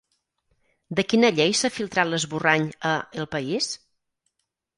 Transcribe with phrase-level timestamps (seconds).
[0.99, 3.71] De quina llei s'ha filtrat l'esborrany a El País?